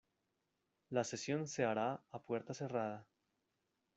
[0.89, 3.05] La sesión se hará a puerta cerrada.